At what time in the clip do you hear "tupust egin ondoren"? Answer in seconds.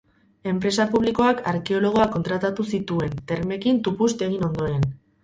3.89-4.89